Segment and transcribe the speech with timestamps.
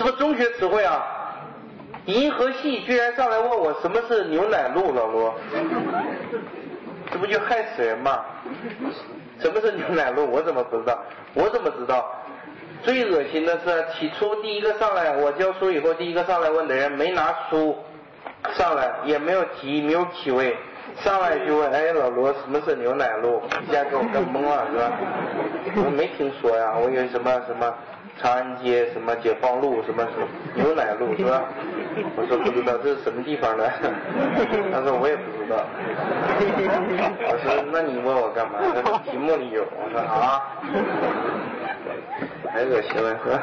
[0.00, 1.04] 是不中学词汇啊？
[2.06, 5.34] 银河系居然上来问我什么是牛奶路，老罗，
[7.12, 8.24] 这不就害死人吗？
[9.40, 10.26] 什么是牛奶路？
[10.32, 10.98] 我怎么不知道？
[11.34, 12.10] 我怎么知道？
[12.82, 17.76] 最恶心的是，起初第一个上来，我教书以后第一个上来问的人没拿书
[18.54, 20.56] 上来，也没有题，没有体位，
[20.96, 23.42] 上来就问：哎，老罗，什么是牛奶露？
[23.68, 24.92] 一下给我干懵了，是吧？
[25.84, 27.72] 我没听说呀，我以为什么什么。
[28.18, 31.42] 长安街什么解放路什么什么牛奶路是吧？
[32.16, 33.64] 我说不知道这是什么地方的，
[34.70, 35.64] 他说我也不知道。
[37.30, 38.58] 我说那你问我干嘛？
[38.74, 39.64] 他说题目里有。
[39.64, 40.42] 我说啊，
[42.52, 43.40] 太恶心了是吧？